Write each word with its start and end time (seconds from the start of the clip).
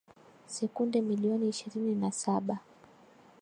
sekunde 0.47 1.01
milioni 1.01 1.49
ishirini 1.49 1.95
na 1.95 2.11
saba 2.11 2.59